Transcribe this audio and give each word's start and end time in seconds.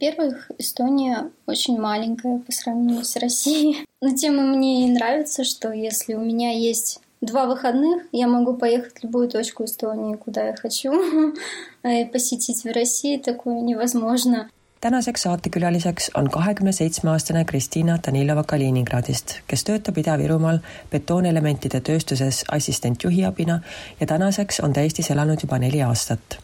Во-первых, 0.00 0.50
Эстония 0.58 1.30
очень 1.46 1.78
маленькая 1.78 2.38
по 2.38 2.50
сравнению 2.50 3.04
с 3.04 3.14
Россией. 3.16 3.84
Но 4.00 4.14
тем 4.16 4.36
мне 4.36 4.86
и 4.86 4.90
нравится, 4.90 5.44
что 5.44 5.72
если 5.72 6.14
у 6.14 6.20
меня 6.20 6.50
есть 6.50 7.00
два 7.20 7.46
выходных, 7.46 8.02
я 8.10 8.26
могу 8.26 8.54
поехать 8.54 8.98
в 8.98 9.04
любую 9.04 9.28
точку 9.28 9.64
Эстонии, 9.64 10.16
куда 10.16 10.48
я 10.48 10.56
хочу. 10.56 10.92
И 11.84 12.04
посетить 12.06 12.64
в 12.64 12.72
России 12.72 13.16
такое 13.16 13.60
невозможно. 13.60 14.48
tänaseks 14.82 15.22
saatekülaliseks 15.22 16.10
on 16.18 16.30
kahekümne 16.30 16.72
seitsme 16.72 17.10
aastane 17.10 17.44
Kristiina 17.44 17.98
Danilova 18.06 18.42
Kaliningradist, 18.44 19.36
kes 19.46 19.64
töötab 19.64 19.98
Ida-Virumaal 20.02 20.58
betoonelementide 20.90 21.80
tööstuses 21.86 22.42
assistentjuhiabina 22.48 23.60
ja 24.00 24.06
tänaseks 24.06 24.60
on 24.60 24.72
ta 24.72 24.82
Eestis 24.82 25.10
elanud 25.14 25.44
juba 25.46 25.58
neli 25.62 25.82
aastat. 25.86 26.42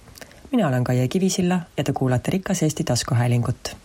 mina 0.53 0.67
olen 0.67 0.83
Kaie 0.83 1.07
Kivisilla 1.07 1.59
ja 1.77 1.83
te 1.83 1.93
kuulate 1.93 2.31
Rikas 2.31 2.63
Eesti 2.63 2.83
taskuhäälingut 2.83 3.75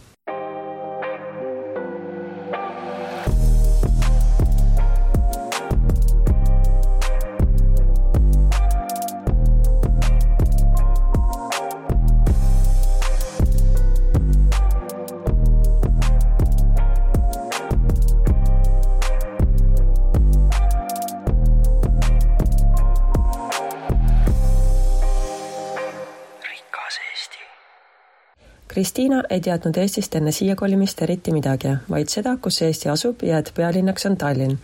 Kristiina 28.77 29.23
ei 29.30 29.41
teadnud 29.41 29.77
Eestist 29.77 30.16
enne 30.16 30.31
siia 30.31 30.55
kolimist 30.55 31.02
eriti 31.02 31.31
midagi, 31.31 31.76
vaid 31.90 32.09
seda, 32.09 32.38
kus 32.41 32.62
Eesti 32.62 32.90
asub 32.90 33.22
ja 33.23 33.38
et 33.38 33.52
pealinnaks 33.56 34.06
on 34.06 34.17
Tallinn. 34.17 34.58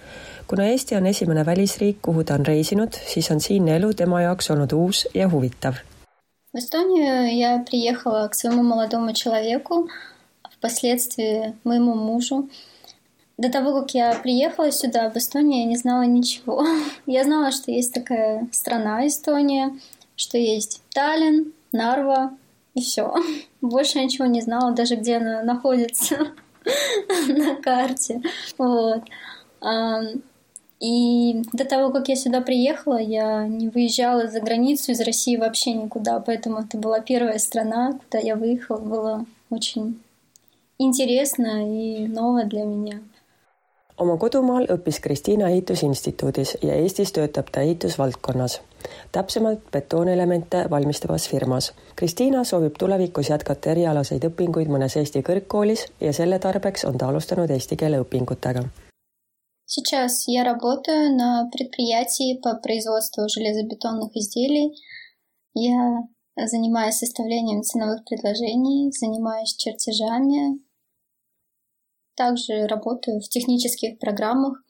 kuna 0.50 0.64
Eesti 0.66 0.96
on 0.96 1.06
esimene 1.06 1.46
välisriik, 1.46 1.98
kuhu 2.02 2.24
ta 2.24 2.34
on 2.34 2.46
reisinud, 2.46 2.94
siis 3.14 3.32
on 3.32 3.42
siinne 3.42 3.76
elu 3.78 3.94
tema 3.94 4.22
jaoks 4.22 4.50
olnud 4.52 4.72
uus 4.74 5.08
ja 5.14 5.30
huvitav. 5.30 5.76
В 6.54 6.58
Эстонию 6.58 7.38
я 7.38 7.60
приехала 7.70 8.28
к 8.28 8.34
своему 8.34 8.64
молодому 8.64 9.14
человеку, 9.14 9.88
впоследствии 10.58 11.54
моему 11.64 11.94
мужу. 11.94 12.50
До 13.38 13.52
того, 13.52 13.80
как 13.80 13.94
я 13.94 14.20
приехала 14.24 14.72
сюда, 14.72 15.12
в 15.12 15.16
Эстонии, 15.18 15.62
я 15.62 15.66
не 15.66 15.78
знала 15.78 16.04
ничего. 16.04 16.66
Я 17.06 17.24
знала, 17.24 17.52
что 17.52 17.72
есть 17.72 17.94
такая 17.94 18.48
страна 18.52 19.06
Эстония, 19.06 19.78
что 20.16 20.38
есть 20.40 20.82
Таллин, 20.96 21.54
Нарва, 21.72 22.32
и 22.75 22.81
все. 22.81 23.15
Больше 23.61 24.03
ничего 24.03 24.27
не 24.27 24.41
знала, 24.41 24.73
даже 24.73 24.97
где 24.97 25.17
она 25.17 25.43
находится 25.43 26.33
на 27.29 27.57
карте. 27.57 28.23
Вот. 28.59 29.03
И 30.81 31.43
до 31.53 31.65
того, 31.65 31.91
как 31.91 32.09
я 32.09 32.17
сюда 32.17 32.41
приехала, 32.41 33.01
я 33.01 33.47
не 33.47 33.69
выезжала 33.69 34.29
за 34.29 34.41
границу 34.41 34.93
из 34.93 35.01
России 35.01 35.37
вообще 35.37 35.73
никуда, 35.73 36.21
поэтому 36.21 36.61
это 36.61 36.77
была 36.77 37.01
первая 37.01 37.39
страна, 37.39 37.93
куда 37.93 38.19
я 38.19 38.37
выехала. 38.37 38.79
Было 38.79 39.27
очень 39.49 40.03
интересно 40.79 41.67
и 41.67 42.07
ново 42.07 42.45
для 42.45 42.65
меня. 42.65 43.01
oma 43.97 44.17
kodumaal 44.19 44.67
õppis 44.75 44.99
Kristiina 45.01 45.49
ehitusinstituudis 45.55 46.57
ja 46.63 46.75
Eestis 46.75 47.13
töötab 47.15 47.51
ta 47.55 47.63
ehitusvaldkonnas, 47.63 48.61
täpsemalt 49.12 49.72
betoonelemente 49.72 50.66
valmistavas 50.70 51.30
firmas. 51.30 51.72
Kristiina 51.96 52.44
soovib 52.44 52.76
tulevikus 52.80 53.30
jätkata 53.30 53.72
erialaseid 53.74 54.28
õpinguid 54.30 54.72
mõnes 54.72 54.98
Eesti 55.02 55.24
kõrgkoolis 55.30 55.88
ja 56.02 56.14
selle 56.14 56.40
tarbeks 56.40 56.86
on 56.86 56.98
ta 56.98 57.10
alustanud 57.10 57.50
eesti 57.50 57.76
keele 57.76 58.02
õpingutega. 58.06 58.68
Сейчас 59.70 60.28
я 60.28 60.44
работаю 60.44 61.16
на 61.16 61.48
предприятии 61.52 62.40
по 62.42 62.56
производству 62.56 63.30
железобетонных 63.30 64.16
изделий. 64.16 64.74
Я 65.54 66.08
занимаюсь 66.48 66.96
составлением 66.96 67.62
ценовых 67.62 68.04
предложений, 68.06 68.92
занимаюсь 69.00 69.56
чертежами, 69.58 70.60
Также 72.20 72.68
работаю 72.68 73.22
в 73.22 73.30
технических 73.30 73.98
программах. 73.98 74.62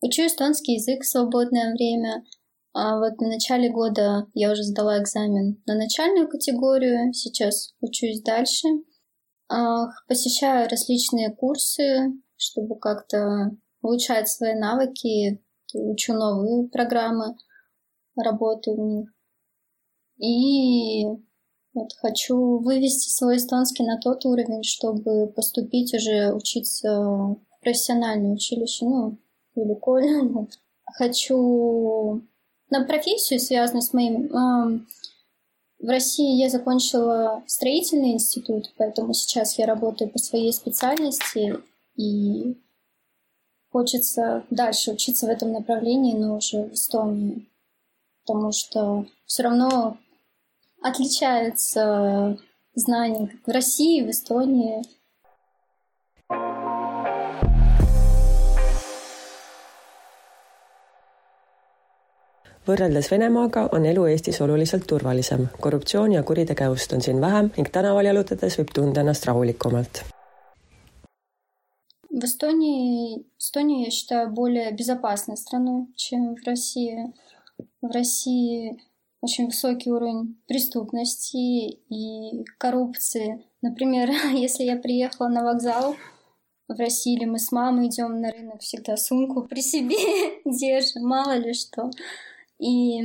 Учу 0.00 0.22
эстонский 0.24 0.74
язык 0.74 1.02
в 1.02 1.08
свободное 1.08 1.72
время. 1.72 2.24
А 2.73 2.97
вот 2.97 3.13
в 3.17 3.21
начале 3.21 3.69
года 3.69 4.27
я 4.33 4.51
уже 4.51 4.63
сдала 4.63 4.99
экзамен 4.99 5.61
на 5.67 5.75
начальную 5.75 6.27
категорию, 6.27 7.13
сейчас 7.13 7.75
учусь 7.81 8.21
дальше. 8.23 8.67
А, 9.47 9.89
посещаю 10.07 10.67
различные 10.67 11.31
курсы, 11.31 12.13
чтобы 12.35 12.79
как-то 12.79 13.51
улучшать 13.83 14.27
свои 14.27 14.55
навыки, 14.55 15.43
учу 15.73 16.13
новые 16.13 16.67
программы, 16.69 17.35
работаю 18.15 18.77
в 18.77 18.79
них. 18.79 19.13
И 20.17 21.05
вот 21.75 21.93
хочу 22.01 22.57
вывести 22.59 23.09
свой 23.09 23.37
эстонский 23.37 23.83
на 23.83 23.99
тот 23.99 24.25
уровень, 24.25 24.63
чтобы 24.63 25.27
поступить 25.27 25.93
уже 25.93 26.33
учиться 26.33 26.89
в 26.89 27.39
профессиональное 27.61 28.33
училище, 28.33 28.85
ну, 28.85 29.17
или 29.55 29.75
колледж. 29.75 30.47
Хочу 30.97 32.23
на 32.73 32.85
профессию, 32.85 33.39
связанную 33.39 33.83
с 33.83 33.93
моим... 33.93 34.87
В 35.79 35.87
России 35.89 36.41
я 36.41 36.49
закончила 36.49 37.43
строительный 37.45 38.13
институт, 38.13 38.73
поэтому 38.77 39.13
сейчас 39.13 39.57
я 39.57 39.65
работаю 39.65 40.09
по 40.09 40.17
своей 40.17 40.53
специальности 40.53 41.59
и 41.97 42.57
хочется 43.69 44.45
дальше 44.49 44.91
учиться 44.91 45.25
в 45.25 45.29
этом 45.29 45.51
направлении, 45.51 46.15
но 46.15 46.37
уже 46.37 46.63
в 46.63 46.73
Эстонии, 46.73 47.49
потому 48.25 48.53
что 48.53 49.05
все 49.25 49.43
равно 49.43 49.97
отличаются 50.81 52.37
знания 52.75 53.27
как 53.27 53.45
в 53.45 53.49
России, 53.49 54.03
в 54.03 54.09
Эстонии. 54.09 54.83
Võrreldes 62.67 63.11
Venemaaga 63.11 63.67
on 63.75 63.85
elu 63.85 64.05
Eestis 64.11 64.41
oluliselt 64.41 64.87
turvalisem, 64.87 65.47
korruptsiooni 65.59 66.15
ja 66.15 66.23
kuritegevust 66.23 66.93
on 66.93 67.01
siin 67.01 67.21
vähem 67.21 67.51
ning 67.57 67.69
tänaval 67.71 68.05
jalutades 68.05 68.57
võib 68.59 68.73
tunda 68.75 69.01
ennast 69.01 69.25
rahulikumalt. 69.29 70.03
В 72.09 72.23
Эстонии, 72.25 73.25
Эстонию 73.39 73.85
я 73.85 73.91
считаю 73.91 74.29
более 74.29 74.71
безопасной 74.71 75.35
страной, 75.35 75.87
чем 75.95 76.35
в 76.35 76.45
России. 76.45 77.11
В 77.81 77.91
России 77.91 78.77
очень 79.21 79.47
высокий 79.47 79.89
уровень 79.89 80.37
преступности 80.47 81.37
и 81.37 82.45
коррупции. 82.59 83.43
Например, 83.61 84.09
если 84.33 84.63
я 84.63 84.75
приехала 84.75 85.27
на 85.27 85.43
вокзал 85.43 85.95
в 86.67 86.77
России, 86.77 87.15
или 87.15 87.25
мы 87.25 87.39
с 87.39 87.51
мамой 87.51 87.87
идем 87.87 88.21
на 88.21 88.31
рынок, 88.31 88.61
всегда 88.61 88.95
сумку 88.95 89.43
при 89.47 89.61
себе 89.61 89.95
держим, 90.45 91.07
мало 91.07 91.37
ли 91.37 91.53
что. 91.53 91.89
И 92.59 93.01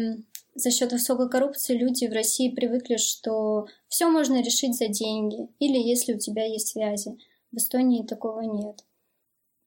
за 0.54 0.70
счет 0.70 0.92
высокой 0.92 1.31
коррупции 1.31 1.76
люди 1.76 2.06
в 2.06 2.12
России 2.12 2.54
привыкли, 2.54 2.97
что 2.97 3.66
все 3.88 4.09
можно 4.09 4.42
решить 4.42 4.76
за 4.76 4.88
деньги 4.88 5.48
или 5.59 5.78
если 5.78 6.14
у 6.14 6.19
тебя 6.19 6.44
есть 6.44 6.69
связи. 6.69 7.19
В 7.53 7.56
Эстонии 7.56 8.04
такого 8.04 8.41
нет. 8.41 8.84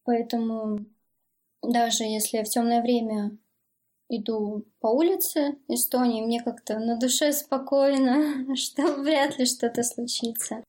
Поэтому 0.04 0.86
даже 1.62 2.04
если 2.04 2.44
в 2.44 2.50
темное 2.50 2.82
время 2.82 3.38
иду 4.10 4.66
по 4.80 4.88
улице 4.88 5.58
Эстонии, 5.68 6.22
мне 6.22 6.42
как-то 6.42 6.80
на 6.80 6.98
душе 6.98 7.32
спокойно, 7.32 8.56
что 8.56 8.96
вряд 8.96 9.38
ли 9.40 9.46
что-то 9.46 9.84
случится. 9.84 10.64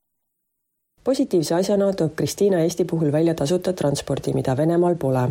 positiivse 1.07 1.55
asjana 1.55 1.93
toob 1.93 2.15
Kristiina 2.19 2.59
Eesti 2.59 2.85
puhul 2.85 3.11
välja 3.11 3.33
tasuta 3.33 3.73
transpordi, 3.73 4.33
mida 4.33 4.57
Venemaal 4.57 4.95
pole. 4.95 5.29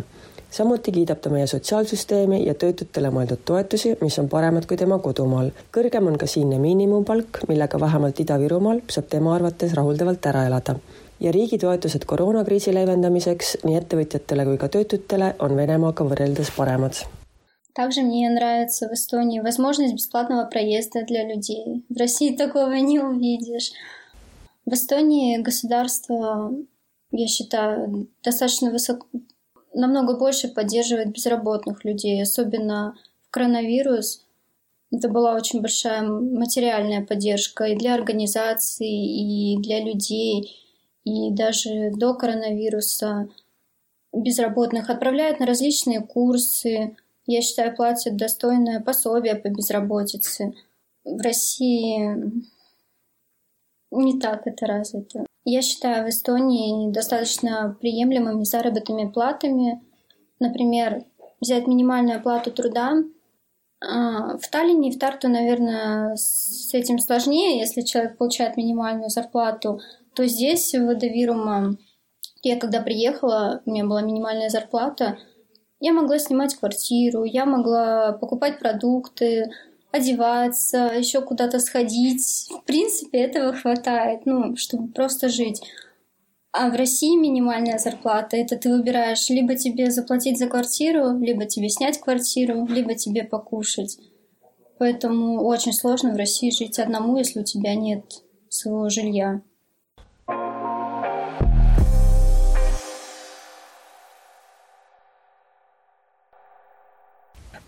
samuti 0.51 0.91
kiidab 0.91 1.19
ta 1.21 1.29
meie 1.29 1.47
sotsiaalsüsteemi 1.47 2.39
ja 2.45 2.53
töötutele 2.53 3.11
mõeldud 3.13 3.43
toetusi, 3.45 3.91
mis 4.01 4.17
on 4.19 4.29
paremad 4.29 4.65
kui 4.65 4.77
tema 4.77 4.97
kodumaal. 4.99 5.51
kõrgem 5.77 6.07
on 6.07 6.17
ka 6.17 6.27
siinne 6.27 6.57
miinimumpalk, 6.63 7.41
millega 7.47 7.79
vähemalt 7.79 8.19
Ida-Virumaal 8.23 8.81
saab 8.95 9.11
tema 9.11 9.35
arvates 9.35 9.75
rahuldavalt 9.79 10.25
ära 10.31 10.47
elada 10.47 10.75
ja 11.19 11.31
riigi 11.31 11.57
toetused 11.57 12.05
koroonakriisi 12.05 12.73
leevendamiseks 12.73 13.57
nii 13.65 13.77
ettevõtjatele 13.81 14.45
kui 14.49 14.57
ka 14.57 14.71
töötutele 14.77 15.35
on 15.39 15.55
Venemaaga 15.61 16.09
võrreldes 16.09 16.51
paremad 16.57 17.05
Также 17.77 18.01
мне 18.01 18.27
нравится 18.29 18.89
в 18.89 18.93
Эстонии 18.93 19.39
возможность 19.39 19.93
бесплатного 19.93 20.45
проезда 20.45 21.03
для 21.05 21.21
людей. 21.31 21.85
В 21.89 21.99
России 21.99 22.35
такого 22.35 22.73
не 22.73 22.99
увидишь. 22.99 23.69
В 24.64 24.72
Эстонии 24.74 25.38
государство, 25.38 26.52
я 27.10 27.26
считаю, 27.26 28.08
достаточно 28.22 28.70
высоко, 28.70 29.06
намного 29.74 30.16
больше 30.16 30.48
поддерживает 30.48 31.12
безработных 31.12 31.84
людей, 31.84 32.22
особенно 32.22 32.96
в 33.26 33.30
коронавирус. 33.30 34.24
Это 34.92 35.08
была 35.08 35.34
очень 35.34 35.62
большая 35.62 36.02
материальная 36.02 37.04
поддержка 37.04 37.64
и 37.64 37.76
для 37.76 37.94
организаций, 37.94 38.88
и 38.88 39.56
для 39.58 39.80
людей. 39.80 40.58
и 41.04 41.32
даже 41.32 41.90
до 41.90 42.14
коронавируса 42.14 43.28
безработных 44.12 44.90
отправляют 44.90 45.40
на 45.40 45.46
различные 45.46 46.00
курсы. 46.00 46.96
Я 47.26 47.42
считаю, 47.42 47.74
платят 47.74 48.16
достойное 48.16 48.80
пособие 48.80 49.34
по 49.34 49.48
безработице. 49.48 50.54
В 51.04 51.20
России 51.20 52.44
не 53.92 54.18
так 54.18 54.46
это 54.46 54.66
развито. 54.66 55.26
Я 55.44 55.62
считаю 55.62 56.06
в 56.06 56.08
Эстонии 56.08 56.90
достаточно 56.90 57.76
приемлемыми 57.80 58.44
заработными 58.44 59.10
платами. 59.10 59.82
Например, 60.38 61.04
взять 61.40 61.66
минимальную 61.66 62.18
оплату 62.18 62.52
труда. 62.52 63.02
А, 63.80 64.38
в 64.38 64.48
Таллине 64.48 64.90
и 64.90 64.92
в 64.92 64.98
Тарту, 64.98 65.28
наверное, 65.28 66.14
с 66.16 66.72
этим 66.72 66.98
сложнее. 66.98 67.58
Если 67.58 67.82
человек 67.82 68.16
получает 68.16 68.56
минимальную 68.56 69.10
зарплату, 69.10 69.80
то 70.14 70.26
здесь, 70.26 70.72
в 70.72 70.88
Эдовирума, 70.88 71.76
я 72.42 72.58
когда 72.58 72.80
приехала, 72.80 73.62
у 73.64 73.70
меня 73.70 73.84
была 73.84 74.02
минимальная 74.02 74.48
зарплата, 74.48 75.18
я 75.80 75.92
могла 75.92 76.18
снимать 76.18 76.54
квартиру, 76.54 77.24
я 77.24 77.44
могла 77.44 78.12
покупать 78.12 78.60
продукты, 78.60 79.50
одеваться, 79.92 80.92
еще 80.96 81.20
куда-то 81.20 81.60
сходить. 81.60 82.48
В 82.50 82.64
принципе, 82.64 83.18
этого 83.18 83.52
хватает, 83.52 84.22
ну, 84.24 84.56
чтобы 84.56 84.88
просто 84.88 85.28
жить. 85.28 85.62
А 86.50 86.68
в 86.68 86.74
России 86.74 87.16
минимальная 87.16 87.78
зарплата, 87.78 88.36
это 88.36 88.56
ты 88.56 88.70
выбираешь 88.70 89.28
либо 89.30 89.54
тебе 89.54 89.90
заплатить 89.90 90.38
за 90.38 90.48
квартиру, 90.48 91.18
либо 91.18 91.46
тебе 91.46 91.68
снять 91.68 91.98
квартиру, 91.98 92.66
либо 92.66 92.94
тебе 92.94 93.24
покушать. 93.24 93.98
Поэтому 94.78 95.44
очень 95.44 95.72
сложно 95.72 96.12
в 96.12 96.16
России 96.16 96.50
жить 96.50 96.78
одному, 96.78 97.16
если 97.16 97.40
у 97.40 97.44
тебя 97.44 97.74
нет 97.74 98.04
своего 98.48 98.88
жилья. 98.88 99.42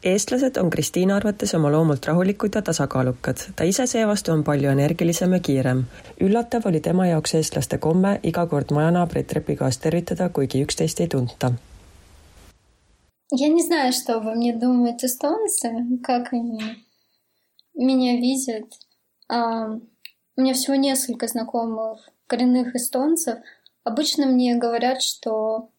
eestlased 0.03 0.57
on 0.57 0.69
Kristiina 0.69 1.15
arvates 1.15 1.53
oma 1.55 1.71
loomult 1.71 2.05
rahulikud 2.05 2.55
ja 2.55 2.61
tasakaalukad. 2.61 3.37
ta 3.55 3.63
ise 3.63 3.87
seevastu 3.87 4.31
on 4.31 4.43
palju 4.43 4.69
energilisem 4.69 5.33
ja 5.33 5.39
kiirem. 5.39 5.83
üllatav 6.21 6.67
oli 6.67 6.79
tema 6.79 7.07
jaoks 7.07 7.35
eestlaste 7.35 7.77
komme 7.77 8.19
iga 8.23 8.45
kord 8.47 8.71
majanaabreid 8.71 9.25
trepikohas 9.25 9.77
tervitada, 9.77 10.29
kuigi 10.29 10.63
üksteist 10.65 10.99
ei 10.99 11.07
tunta. 11.07 11.53
Я 13.31 13.47
не 13.47 13.61
знаю, 13.63 13.93
что 13.93 14.17
обо 14.17 14.33
мне 14.33 14.53
думают 14.53 15.03
эстонцы, 15.03 15.69
как 16.03 16.33
они 16.33 16.59
меня 17.75 18.19
видят. 18.19 18.65
А, 19.27 19.67
у 20.35 20.41
меня 20.41 20.53
всего 20.53 20.75
несколько 20.75 21.27
знакомых 21.27 22.09
коренных 22.25 22.75
эстонцев. 22.75 23.37
Обычно 23.83 24.25
мне 24.25 24.55
говорят, 24.55 25.03
что 25.03 25.69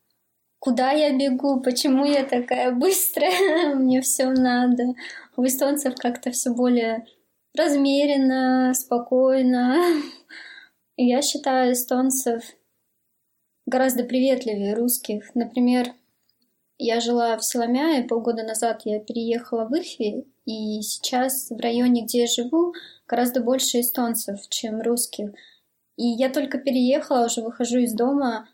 куда 0.66 0.92
я 0.92 1.16
бегу, 1.16 1.62
почему 1.62 2.06
я 2.06 2.26
такая 2.26 2.72
быстрая, 2.72 3.76
мне 3.76 4.02
все 4.02 4.32
надо. 4.32 4.96
У 5.38 5.46
эстонцев 5.46 5.94
как-то 5.96 6.32
все 6.32 6.50
более 6.50 7.06
размеренно, 7.56 8.74
спокойно. 8.74 9.78
Я 10.98 11.22
считаю 11.22 11.74
эстонцев 11.74 12.44
гораздо 13.66 14.06
приветливее 14.06 14.76
русских. 14.76 15.36
Например, 15.36 15.94
я 16.78 17.02
жила 17.02 17.36
в 17.38 17.44
Соломяе, 17.44 18.04
полгода 18.04 18.44
назад 18.44 18.84
я 18.86 19.00
переехала 19.00 19.66
в 19.66 19.74
Ихви, 19.74 20.26
и 20.46 20.82
сейчас 20.82 21.50
в 21.50 21.60
районе, 21.60 22.04
где 22.04 22.22
я 22.22 22.28
живу, 22.28 22.74
гораздо 23.08 23.42
больше 23.42 23.82
эстонцев, 23.82 24.40
чем 24.50 24.82
русских. 24.82 25.32
И 25.98 26.06
я 26.06 26.30
только 26.30 26.58
переехала, 26.58 27.26
уже 27.26 27.42
выхожу 27.42 27.80
из 27.80 27.94
дома, 27.94 28.48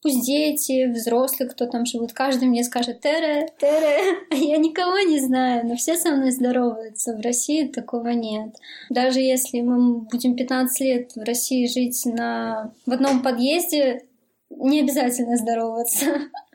Пусть 0.00 0.24
дети, 0.24 0.86
взрослые, 0.86 1.50
кто 1.50 1.66
там 1.66 1.84
живут, 1.84 2.12
каждый 2.12 2.46
мне 2.46 2.62
скажет 2.62 3.00
«Тере, 3.00 3.48
Тере», 3.58 3.98
а 4.30 4.34
я 4.34 4.56
никого 4.56 4.98
не 5.00 5.18
знаю, 5.18 5.66
но 5.66 5.74
все 5.74 5.96
со 5.96 6.10
мной 6.10 6.30
здороваются. 6.30 7.16
В 7.16 7.20
России 7.20 7.66
такого 7.66 8.08
нет. 8.08 8.54
Даже 8.90 9.18
если 9.18 9.60
мы 9.60 10.02
будем 10.02 10.36
15 10.36 10.80
лет 10.80 11.16
в 11.16 11.22
России 11.22 11.66
жить 11.66 12.06
на... 12.06 12.72
в 12.86 12.92
одном 12.92 13.22
подъезде, 13.22 14.04
не 14.50 14.80
обязательно 14.80 15.36
здороваться. 15.36 16.06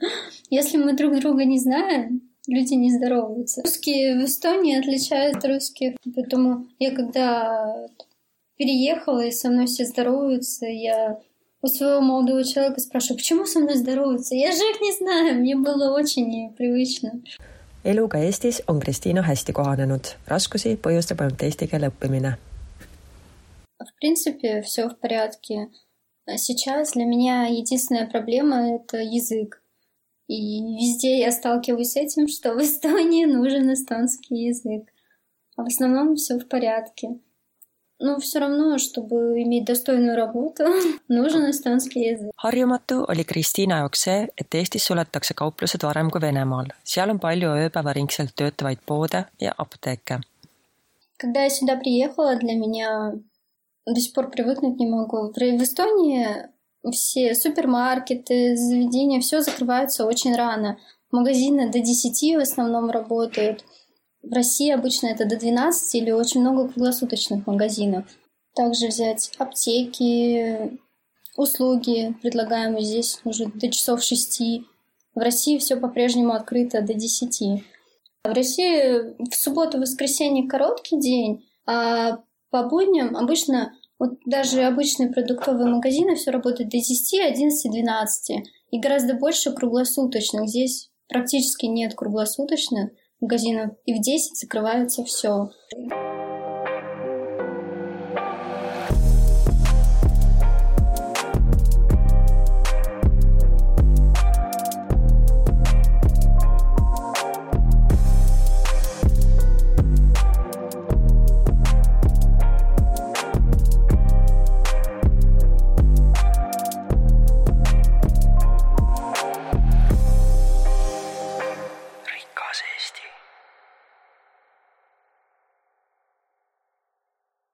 Если 0.49 0.77
мы 0.77 0.93
друг 0.93 1.19
друга 1.19 1.43
не 1.45 1.59
знаем, 1.59 2.21
люди 2.47 2.73
не 2.73 2.91
здороваются. 2.91 3.61
Русские 3.61 4.19
в 4.19 4.25
Эстонии 4.25 4.79
отличают 4.79 5.37
от 5.37 5.45
русских, 5.45 5.95
поэтому 6.15 6.67
я 6.79 6.91
когда 6.91 7.87
переехала, 8.57 9.25
и 9.25 9.31
со 9.31 9.49
мной 9.49 9.65
все 9.65 9.85
здороваются, 9.85 10.65
я 10.65 11.19
у 11.63 11.67
своего 11.67 12.01
молодого 12.01 12.43
человека 12.43 12.79
спрашиваю, 12.81 13.17
почему 13.17 13.45
со 13.45 13.59
мной 13.59 13.77
здороваются? 13.77 14.35
Я 14.35 14.51
же 14.51 14.59
их 14.59 14.81
не 14.81 14.91
знаю, 14.91 15.35
мне 15.39 15.55
было 15.55 15.97
очень 15.97 16.27
непривычно. 16.29 17.21
eluga 17.83 18.17
Eestis 18.17 18.61
on 18.67 18.79
Kristiina 18.79 19.21
hästi 19.21 19.53
kohanenud, 19.53 20.13
raskusi 20.27 20.77
põhjustab 20.79 21.23
ainult 21.23 21.43
eesti 21.43 21.67
keele 21.67 21.89
õppimine. 21.91 22.37
В 23.79 23.91
принципе, 23.99 24.61
все 24.61 24.87
в 24.87 24.97
порядке. 24.97 25.69
Сейчас 26.37 26.93
для 26.93 27.05
меня 27.05 27.47
единственная 27.47 28.07
проблема— 28.07 28.75
это 28.75 28.97
язык. 28.97 29.61
И 30.27 30.61
везде 30.77 31.19
я 31.19 31.31
сталкиваюсь 31.31 31.91
с 31.91 31.97
этим, 31.97 32.29
что 32.29 32.53
в 32.53 32.61
Эстонии 32.61 33.25
нужен 33.25 33.73
эстонский 33.73 34.47
язык. 34.47 34.87
А 35.57 35.63
в 35.63 35.67
основном 35.67 36.15
все 36.15 36.39
в 36.39 36.47
порядке. 36.47 37.19
Но 37.99 38.19
все 38.19 38.39
равно, 38.39 38.77
чтобы 38.77 39.41
иметь 39.43 39.65
достойную 39.65 40.17
работу, 40.17 40.63
нужен 41.07 41.49
эстонский 41.49 42.09
язык. 42.11 42.31
harjumatu 42.43 43.05
oli 43.07 43.23
Kristiina 43.23 43.77
jaoks 43.79 44.03
see, 44.03 44.27
et 44.37 44.55
Eestis 44.55 44.85
suletakse 44.85 45.33
kauplused 45.33 45.83
varem 45.83 46.09
kui 46.09 46.21
Venemaal. 46.21 46.67
seal 46.83 47.09
on 47.09 47.19
palju 47.19 47.49
ööpäevaringselt 47.49 48.35
töötavaid 48.35 48.79
poode 48.85 49.25
ja 49.39 49.53
apteeke. 49.57 50.19
Когда 51.17 51.43
я 51.43 51.49
сюда 51.49 51.75
приехала, 51.77 52.35
для 52.35 52.55
меня 52.55 53.13
до 53.85 53.99
сих 53.99 54.13
пор 54.13 54.29
привыкнуть 54.29 54.79
не 54.79 54.87
могу. 54.87 55.31
В 55.31 55.63
Эстонии 55.63 56.27
все 56.91 57.33
супермаркеты, 57.35 58.57
заведения, 58.57 59.21
все 59.21 59.41
закрываются 59.41 60.05
очень 60.05 60.35
рано. 60.35 60.77
Магазины 61.11 61.69
до 61.71 61.79
10 61.79 62.37
в 62.37 62.41
основном 62.41 62.89
работают. 62.89 63.63
В 64.23 64.31
России 64.31 64.71
обычно 64.71 65.07
это 65.07 65.25
до 65.25 65.37
12 65.37 65.95
или 65.95 66.11
очень 66.11 66.39
много 66.39 66.69
круглосуточных 66.69 67.45
магазинов. 67.45 68.05
Также 68.55 68.87
взять 68.87 69.31
аптеки, 69.37 70.79
услуги, 71.35 72.15
предлагаемые 72.21 72.85
здесь 72.85 73.19
уже 73.25 73.47
до 73.47 73.69
часов 73.69 74.01
6. 74.01 74.41
В 75.13 75.19
России 75.19 75.57
все 75.57 75.75
по-прежнему 75.75 76.33
открыто 76.33 76.81
до 76.81 76.93
10. 76.93 77.63
В 78.23 78.29
России 78.29 79.13
в 79.29 79.35
субботу, 79.35 79.77
воскресенье 79.77 80.47
короткий 80.47 80.97
день, 80.99 81.45
а 81.65 82.19
по 82.49 82.63
будням 82.63 83.17
обычно, 83.17 83.73
вот 83.99 84.19
даже 84.25 84.63
обычные 84.63 85.11
продуктовые 85.11 85.67
магазины, 85.67 86.15
все 86.15 86.31
работает 86.31 86.69
до 86.69 86.77
10, 86.77 87.19
11, 87.19 87.71
12. 87.71 88.37
И 88.71 88.79
гораздо 88.79 89.15
больше 89.15 89.51
круглосуточных. 89.51 90.47
Здесь 90.47 90.89
практически 91.09 91.65
нет 91.65 91.93
круглосуточных 91.95 92.91
магазинов, 93.19 93.75
и 93.85 93.93
в 93.93 94.01
10 94.01 94.37
закрывается 94.37 95.03
все. 95.03 95.49